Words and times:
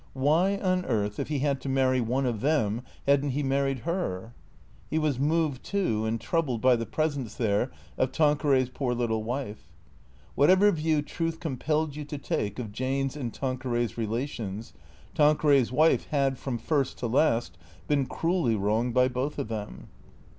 \Miy 0.17 0.59
on 0.63 0.83
earth, 0.85 1.19
if 1.19 1.27
he 1.27 1.37
had 1.37 1.61
to 1.61 1.69
marn'^ 1.69 2.07
one 2.07 2.25
of 2.25 2.41
them, 2.41 2.81
had 3.05 3.23
n't 3.23 3.33
he 3.33 3.43
married 3.43 3.83
herf 3.83 4.31
He 4.89 4.97
was 4.97 5.19
moved 5.19 5.61
too 5.63 6.05
and 6.05 6.19
troubled 6.19 6.59
by 6.59 6.75
the 6.75 6.87
presence 6.87 7.35
there 7.35 7.69
of 7.99 8.11
Tanqueray's 8.11 8.69
poor 8.71 8.95
little 8.95 9.23
wife, 9.23 9.67
^Vhatever 10.35 10.73
view 10.73 11.03
truth 11.03 11.39
compelled 11.39 11.95
you 11.95 12.03
to 12.05 12.17
take 12.17 12.57
of 12.57 12.71
Jane's 12.71 13.15
and 13.15 13.31
Tanqueray's 13.31 13.95
relations, 13.95 14.73
Tanquerars 15.13 15.71
wife 15.71 16.07
had, 16.07 16.39
from 16.39 16.57
first 16.57 16.97
to 16.97 17.05
last, 17.05 17.55
been 17.87 18.07
cruelly 18.07 18.55
wronged 18.55 18.95
by 18.95 19.07
both 19.07 19.37
of 19.37 19.49
them. 19.49 19.89